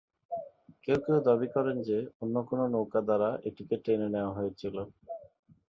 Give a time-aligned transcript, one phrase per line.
[0.83, 4.75] কেউ কেউ দাবী করেন যে, অন্য কোন নৌকা দ্বারা এটিকে টেনে নেয়া হয়েছিল।